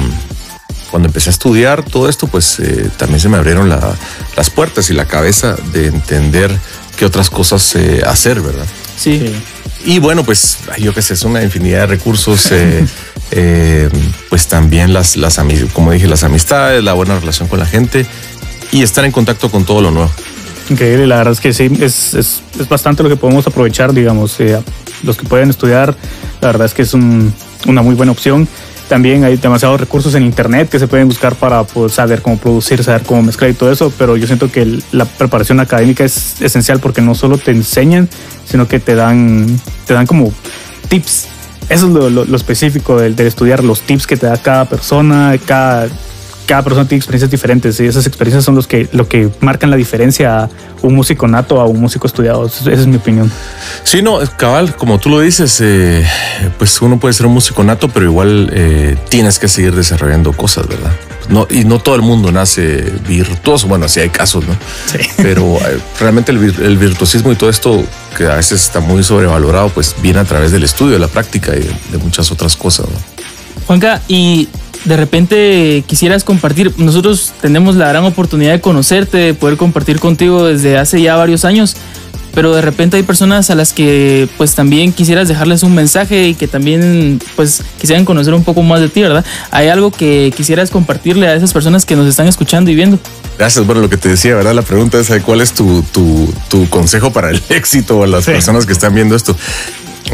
cuando 0.90 1.08
empecé 1.08 1.30
a 1.30 1.32
estudiar 1.32 1.82
todo 1.84 2.08
esto, 2.08 2.26
pues 2.26 2.58
eh, 2.58 2.90
también 2.96 3.20
se 3.20 3.28
me 3.28 3.36
abrieron 3.36 3.68
la- 3.68 3.94
las 4.36 4.50
puertas 4.50 4.90
y 4.90 4.94
la 4.94 5.04
cabeza 5.06 5.56
de 5.72 5.86
entender 5.88 6.56
qué 6.96 7.04
otras 7.04 7.30
cosas 7.30 7.74
eh, 7.76 8.02
hacer, 8.06 8.40
¿verdad? 8.40 8.66
Sí. 8.96 9.18
Sí. 9.20 9.34
Y 9.86 9.98
bueno, 10.00 10.22
pues 10.24 10.58
yo 10.78 10.92
qué 10.92 11.00
sé, 11.00 11.14
es 11.14 11.22
una 11.22 11.42
infinidad 11.42 11.80
de 11.80 11.86
recursos. 11.86 12.50
eh, 12.52 12.84
eh, 13.30 13.88
pues 14.28 14.46
también 14.48 14.92
las, 14.92 15.16
las 15.16 15.40
como 15.72 15.92
dije, 15.92 16.06
las 16.06 16.22
amistades, 16.24 16.82
la 16.84 16.92
buena 16.92 17.18
relación 17.18 17.48
con 17.48 17.58
la 17.58 17.66
gente 17.66 18.04
y 18.72 18.82
estar 18.82 19.04
en 19.04 19.12
contacto 19.12 19.50
con 19.50 19.64
todo 19.64 19.80
lo 19.80 19.90
nuevo. 19.90 20.10
Increíble, 20.68 21.06
la 21.06 21.16
verdad 21.18 21.32
es 21.32 21.40
que 21.40 21.52
sí, 21.52 21.70
es, 21.80 22.14
es, 22.14 22.42
es 22.58 22.68
bastante 22.68 23.02
lo 23.04 23.08
que 23.08 23.14
podemos 23.16 23.46
aprovechar, 23.46 23.92
digamos, 23.94 24.38
eh, 24.40 24.60
los 25.04 25.16
que 25.16 25.24
pueden 25.24 25.48
estudiar, 25.50 25.96
la 26.40 26.48
verdad 26.48 26.66
es 26.66 26.74
que 26.74 26.82
es 26.82 26.92
un- 26.92 27.32
una 27.68 27.82
muy 27.82 27.94
buena 27.94 28.10
opción. 28.12 28.48
También 28.88 29.24
hay 29.24 29.36
demasiados 29.36 29.80
recursos 29.80 30.14
en 30.14 30.22
internet 30.22 30.68
que 30.68 30.78
se 30.78 30.86
pueden 30.86 31.08
buscar 31.08 31.34
para 31.34 31.64
pues, 31.64 31.92
saber 31.94 32.22
cómo 32.22 32.38
producir, 32.38 32.82
saber 32.84 33.02
cómo 33.02 33.22
mezclar 33.22 33.50
y 33.50 33.54
todo 33.54 33.72
eso, 33.72 33.92
pero 33.98 34.16
yo 34.16 34.26
siento 34.28 34.50
que 34.50 34.78
la 34.92 35.04
preparación 35.04 35.58
académica 35.58 36.04
es 36.04 36.40
esencial 36.40 36.78
porque 36.78 37.00
no 37.00 37.14
solo 37.16 37.36
te 37.36 37.50
enseñan, 37.50 38.08
sino 38.44 38.68
que 38.68 38.78
te 38.78 38.94
dan, 38.94 39.46
te 39.86 39.94
dan 39.94 40.06
como 40.06 40.32
tips. 40.88 41.26
Eso 41.68 41.86
es 41.88 41.92
lo, 41.92 42.10
lo- 42.10 42.24
lo 42.26 42.36
específico 42.36 42.96
del, 43.00 43.16
del 43.16 43.26
estudiar, 43.26 43.64
los 43.64 43.80
tips 43.80 44.06
que 44.06 44.16
te 44.16 44.26
da 44.26 44.36
cada 44.36 44.66
persona, 44.66 45.36
cada, 45.44 45.88
cada 46.46 46.62
persona 46.62 46.86
tiene 46.86 46.98
experiencias 46.98 47.30
diferentes 47.30 47.78
y 47.80 47.86
esas 47.86 48.06
experiencias 48.06 48.44
son 48.44 48.54
los 48.54 48.66
que, 48.66 48.88
lo 48.92 49.08
que 49.08 49.28
marcan 49.40 49.70
la 49.70 49.76
diferencia 49.76 50.44
a 50.44 50.50
un 50.82 50.94
músico 50.94 51.26
nato 51.26 51.60
a 51.60 51.66
un 51.66 51.80
músico 51.80 52.06
estudiado. 52.06 52.46
Esa 52.46 52.70
es 52.70 52.86
mi 52.86 52.96
opinión. 52.96 53.30
Sí, 53.82 54.00
no, 54.02 54.20
cabal, 54.36 54.74
como 54.76 54.98
tú 54.98 55.10
lo 55.10 55.20
dices, 55.20 55.60
eh, 55.60 56.06
pues 56.58 56.80
uno 56.80 56.98
puede 56.98 57.14
ser 57.14 57.26
un 57.26 57.34
músico 57.34 57.64
nato, 57.64 57.88
pero 57.88 58.06
igual 58.06 58.50
eh, 58.52 58.96
tienes 59.08 59.38
que 59.38 59.48
seguir 59.48 59.74
desarrollando 59.74 60.32
cosas, 60.32 60.68
¿verdad? 60.68 60.92
No, 61.28 61.48
y 61.50 61.64
no 61.64 61.80
todo 61.80 61.96
el 61.96 62.02
mundo 62.02 62.30
nace 62.30 62.92
virtuoso, 63.08 63.66
bueno, 63.66 63.88
sí 63.88 63.98
hay 63.98 64.10
casos, 64.10 64.46
¿no? 64.46 64.56
Sí. 64.86 64.98
Pero 65.16 65.56
eh, 65.56 65.80
realmente 65.98 66.30
el 66.30 66.78
virtuosismo 66.78 67.32
y 67.32 67.34
todo 67.34 67.50
esto, 67.50 67.84
que 68.16 68.26
a 68.26 68.36
veces 68.36 68.62
está 68.62 68.78
muy 68.78 69.02
sobrevalorado, 69.02 69.70
pues 69.70 69.96
viene 70.00 70.20
a 70.20 70.24
través 70.24 70.52
del 70.52 70.62
estudio, 70.62 70.92
de 70.92 71.00
la 71.00 71.08
práctica 71.08 71.56
y 71.56 71.60
de, 71.60 71.70
de 71.90 71.98
muchas 71.98 72.30
otras 72.30 72.54
cosas, 72.54 72.86
¿no? 72.86 73.26
Juanca, 73.66 74.00
y 74.06 74.48
de 74.86 74.96
repente 74.96 75.84
quisieras 75.86 76.24
compartir, 76.24 76.72
nosotros 76.78 77.32
tenemos 77.42 77.76
la 77.76 77.88
gran 77.88 78.04
oportunidad 78.04 78.52
de 78.52 78.60
conocerte, 78.60 79.18
de 79.18 79.34
poder 79.34 79.56
compartir 79.58 79.98
contigo 80.00 80.44
desde 80.46 80.78
hace 80.78 81.02
ya 81.02 81.16
varios 81.16 81.44
años, 81.44 81.76
pero 82.34 82.54
de 82.54 82.60
repente 82.62 82.96
hay 82.98 83.02
personas 83.02 83.50
a 83.50 83.54
las 83.54 83.72
que 83.72 84.28
pues 84.36 84.54
también 84.54 84.92
quisieras 84.92 85.26
dejarles 85.26 85.62
un 85.62 85.74
mensaje 85.74 86.28
y 86.28 86.34
que 86.34 86.46
también 86.46 87.18
pues 87.34 87.62
quisieran 87.80 88.04
conocer 88.04 88.34
un 88.34 88.44
poco 88.44 88.62
más 88.62 88.80
de 88.80 88.88
ti, 88.88 89.00
¿verdad? 89.02 89.24
¿Hay 89.50 89.68
algo 89.68 89.90
que 89.90 90.32
quisieras 90.36 90.70
compartirle 90.70 91.26
a 91.28 91.34
esas 91.34 91.52
personas 91.52 91.84
que 91.86 91.96
nos 91.96 92.06
están 92.06 92.28
escuchando 92.28 92.70
y 92.70 92.74
viendo? 92.74 92.98
Gracias, 93.38 93.66
bueno, 93.66 93.80
lo 93.80 93.88
que 93.90 93.96
te 93.96 94.08
decía, 94.10 94.34
¿verdad? 94.36 94.54
La 94.54 94.62
pregunta 94.62 94.98
es, 95.00 95.10
¿cuál 95.24 95.40
es 95.40 95.52
tu, 95.52 95.82
tu, 95.92 96.32
tu 96.48 96.68
consejo 96.68 97.10
para 97.12 97.30
el 97.30 97.42
éxito 97.48 98.02
a 98.02 98.06
las 98.06 98.24
Sí. 98.24 98.32
personas 98.32 98.66
que 98.66 98.72
están 98.72 98.94
viendo 98.94 99.16
esto? 99.16 99.34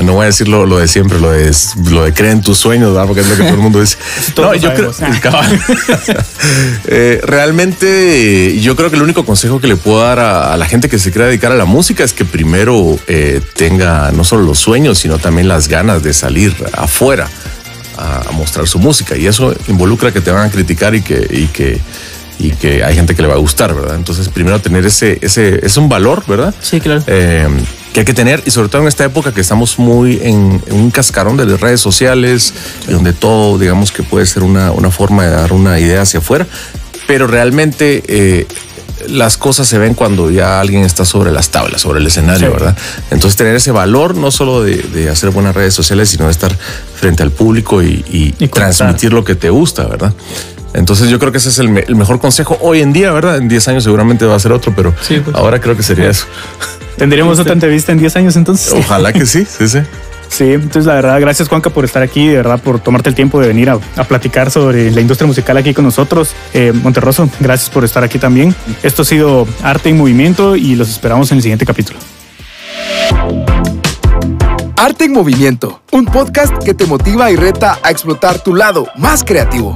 No 0.01 0.15
voy 0.15 0.23
a 0.23 0.27
decir 0.27 0.49
lo, 0.49 0.65
lo 0.65 0.79
de 0.79 0.89
siempre, 0.89 1.21
lo 1.21 1.31
de, 1.31 1.55
lo 1.91 2.05
de 2.05 2.15
creer 2.15 2.33
en 2.33 2.41
tus 2.43 2.57
sueños, 2.59 2.93
¿verdad? 2.93 3.07
Porque 3.07 3.21
es 3.21 3.29
lo 3.29 3.37
que 3.37 3.43
todo 3.43 3.55
el 3.55 3.61
mundo 3.61 3.81
dice. 3.81 3.99
No, 4.37 4.55
yo 4.55 4.73
creo, 4.75 4.93
cabal. 5.21 5.61
Eh, 6.87 7.21
realmente, 7.25 8.59
yo 8.61 8.75
creo 8.75 8.91
que 8.91 8.97
el 8.97 9.03
único 9.03 9.25
consejo 9.25 9.61
que 9.61 9.67
le 9.67 9.77
puedo 9.77 10.01
dar 10.01 10.19
a, 10.19 10.53
a 10.53 10.57
la 10.57 10.67
gente 10.67 10.89
que 10.89 10.99
se 10.99 11.11
quiera 11.13 11.27
dedicar 11.27 11.53
a 11.53 11.55
la 11.55 11.65
música 11.65 12.03
es 12.05 12.13
que 12.13 12.25
primero 12.25 12.99
eh, 13.07 13.41
tenga 13.55 14.11
no 14.13 14.25
solo 14.25 14.43
los 14.43 14.59
sueños, 14.59 14.99
sino 14.99 15.19
también 15.19 15.47
las 15.49 15.69
ganas 15.69 16.03
de 16.03 16.13
salir 16.13 16.55
afuera 16.73 17.29
a, 17.97 18.29
a 18.29 18.33
mostrar 18.33 18.67
su 18.67 18.79
música. 18.79 19.17
Y 19.17 19.27
eso 19.27 19.55
involucra 19.69 20.11
que 20.13 20.21
te 20.21 20.31
van 20.31 20.49
a 20.49 20.51
criticar 20.51 20.95
y 20.95 21.03
que, 21.03 21.27
y 21.31 21.47
que, 21.49 21.79
y 22.39 22.51
que 22.53 22.83
hay 22.83 22.95
gente 22.95 23.15
que 23.15 23.23
le 23.23 23.29
va 23.29 23.35
a 23.35 23.39
gustar, 23.39 23.75
¿verdad? 23.75 23.95
Entonces, 23.95 24.29
primero 24.29 24.61
tener 24.61 24.85
ese, 24.87 25.19
ese, 25.23 25.65
es 25.65 25.77
un 25.77 25.89
valor, 25.89 26.25
¿verdad? 26.27 26.55
Sí, 26.61 26.81
claro. 26.81 27.03
eh, 27.07 27.47
que 27.93 28.01
hay 28.01 28.07
que 28.07 28.15
tener, 28.15 28.43
y 28.47 28.51
sobre 28.51 28.69
todo 28.69 28.83
en 28.83 28.89
esta 28.89 29.05
época 29.05 29.33
que 29.33 29.41
estamos 29.41 29.79
muy 29.79 30.19
en, 30.23 30.63
en 30.67 30.75
un 30.75 30.91
cascarón 30.91 31.37
de 31.37 31.45
las 31.47 31.61
redes 31.61 31.81
sociales, 31.81 32.55
y 32.89 32.93
donde 32.93 33.13
todo, 33.13 33.59
digamos 33.59 33.93
que 33.93 34.03
puede 34.03 34.25
ser 34.27 34.43
una, 34.43 34.71
una 34.73 34.91
forma 34.91 35.25
de 35.25 35.31
dar 35.31 35.53
una 35.53 35.79
idea 35.79 36.03
hacia 36.03 36.21
afuera, 36.21 36.47
pero 37.07 37.27
realmente 37.27 38.03
eh, 38.07 38.47
las 39.09 39.37
cosas 39.37 39.67
se 39.69 39.77
ven 39.79 39.95
cuando 39.95 40.31
ya 40.31 40.61
alguien 40.61 40.85
está 40.85 41.05
sobre 41.05 41.33
las 41.33 41.51
tablas, 41.51 41.81
sobre 41.83 42.01
el 42.01 42.07
escenario, 42.07 42.47
Sí. 42.49 42.53
¿verdad? 42.53 42.77
Entonces 43.11 43.37
tener 43.37 43.55
ese 43.57 43.73
valor 43.73 44.15
no 44.17 44.31
solo 44.31 44.63
de, 44.63 44.77
de 44.77 45.11
hacer 45.11 45.31
buenas 45.31 45.55
redes 45.55 45.75
sociales, 45.75 46.09
sino 46.09 46.27
de 46.27 46.31
estar 46.31 46.57
frente 46.95 47.23
al 47.23 47.31
público 47.33 47.83
y, 47.83 48.05
y 48.11 48.35
Y 48.39 48.49
conectar. 48.49 48.75
transmitir 48.75 49.13
lo 49.13 49.25
que 49.25 49.35
te 49.35 49.51
gusta, 49.51 49.85
¿verdad? 49.87 50.15
Entonces 50.75 51.09
yo 51.11 51.19
creo 51.19 51.33
que 51.33 51.39
ese 51.39 51.51
es 51.51 51.59
el, 51.59 51.69
me- 51.69 51.81
el 51.87 51.97
mejor 51.97 52.19
consejo 52.21 52.57
hoy 52.63 52.81
en 52.81 52.93
día, 52.95 53.11
¿verdad? 53.13 53.37
En 53.37 53.49
10 53.49 53.69
años 53.69 53.85
seguramente 53.85 54.25
va 54.25 54.37
a 54.37 54.41
ser 54.41 54.53
otro, 54.53 54.73
pero 54.75 54.95
Sí, 55.07 55.21
pues. 55.23 55.37
ahora 55.37 55.61
creo 55.61 55.77
que 55.77 55.83
sería 55.83 56.09
eso. 56.09 56.25
Tendremos 57.03 57.41
otra 57.41 57.55
entrevista 57.55 57.91
en 57.91 57.99
10 57.99 58.15
años 58.15 58.37
entonces. 58.37 58.73
Ojalá 58.73 59.13
que 59.13 59.27
sí, 59.27 59.45
sí, 59.45 59.67
sí. 59.67 59.81
Sí, 60.29 60.53
entonces 60.53 60.87
la 60.87 60.95
verdad, 60.95 61.21
gracias 61.21 61.49
Juanca 61.49 61.69
por 61.69 61.85
estar 61.85 62.01
aquí, 62.01 62.29
de 62.29 62.37
verdad 62.37 62.61
por 62.61 62.79
tomarte 62.79 63.09
el 63.09 63.17
tiempo 63.17 63.41
de 63.41 63.49
venir 63.49 63.71
a, 63.71 63.81
a 63.97 64.05
platicar 64.05 64.53
sobre 64.53 64.89
la 64.93 65.01
industria 65.01 65.27
musical 65.27 65.57
aquí 65.57 65.75
con 65.75 65.85
nosotros. 65.85 66.33
Eh, 66.55 66.73
Monterroso, 66.73 67.29
gracias 67.41 67.71
por 67.71 67.83
estar 67.83 68.05
aquí 68.05 68.21
también. 68.21 68.55
Esto 68.85 69.03
ha 69.03 69.05
sido 69.05 69.49
Arte 69.65 69.89
en 69.89 69.99
Movimiento 69.99 70.55
y 70.55 70.77
los 70.77 70.91
esperamos 70.91 71.33
en 71.33 71.39
el 71.39 71.43
siguiente 71.43 71.67
capítulo. 71.67 71.99
Arte 74.77 75.07
en 75.07 75.13
Movimiento, 75.13 75.83
un 75.91 76.05
podcast 76.05 76.57
que 76.63 76.73
te 76.73 76.87
motiva 76.87 77.33
y 77.33 77.35
reta 77.35 77.81
a 77.83 77.91
explotar 77.91 78.39
tu 78.39 78.55
lado 78.55 78.87
más 78.97 79.25
creativo. 79.25 79.75